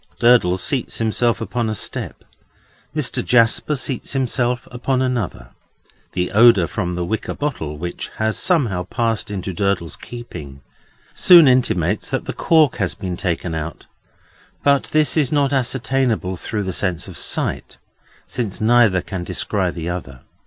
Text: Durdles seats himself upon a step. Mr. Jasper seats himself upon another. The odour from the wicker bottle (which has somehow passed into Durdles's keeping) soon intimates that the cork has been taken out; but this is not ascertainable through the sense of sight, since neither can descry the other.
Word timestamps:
Durdles 0.19 0.63
seats 0.63 0.97
himself 0.97 1.41
upon 1.41 1.69
a 1.69 1.75
step. 1.75 2.23
Mr. 2.95 3.23
Jasper 3.23 3.75
seats 3.75 4.13
himself 4.13 4.67
upon 4.71 4.99
another. 4.99 5.51
The 6.13 6.31
odour 6.31 6.65
from 6.65 6.95
the 6.95 7.05
wicker 7.05 7.35
bottle 7.35 7.77
(which 7.77 8.09
has 8.15 8.35
somehow 8.35 8.85
passed 8.85 9.29
into 9.29 9.53
Durdles's 9.53 9.95
keeping) 9.95 10.61
soon 11.13 11.47
intimates 11.47 12.09
that 12.09 12.25
the 12.25 12.33
cork 12.33 12.77
has 12.77 12.95
been 12.95 13.15
taken 13.15 13.53
out; 13.53 13.85
but 14.63 14.85
this 14.85 15.15
is 15.17 15.31
not 15.31 15.53
ascertainable 15.53 16.35
through 16.35 16.63
the 16.63 16.73
sense 16.73 17.07
of 17.07 17.15
sight, 17.15 17.77
since 18.25 18.59
neither 18.59 19.03
can 19.03 19.23
descry 19.23 19.69
the 19.69 19.87
other. 19.89 20.21